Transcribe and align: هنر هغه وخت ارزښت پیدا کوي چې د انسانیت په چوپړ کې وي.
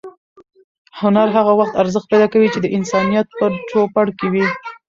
هنر 1.01 1.27
هغه 1.37 1.51
وخت 1.59 1.73
ارزښت 1.83 2.07
پیدا 2.11 2.27
کوي 2.33 2.47
چې 2.53 2.59
د 2.61 2.67
انسانیت 2.77 3.27
په 3.39 3.45
چوپړ 3.69 4.07
کې 4.19 4.27
وي. 4.33 4.45